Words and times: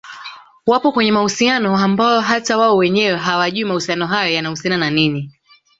wapo 0.67 0.91
kwenye 0.91 1.11
mahusiano 1.11 1.77
ambayo 1.77 2.19
hata 2.19 2.57
wao 2.57 2.77
wenyewe 2.77 3.17
hawajui 3.17 3.65
mahusiano 3.65 4.05
hayo 4.07 4.33
yanahusiana 4.33 4.77
na 4.77 4.89
nini 4.89 5.31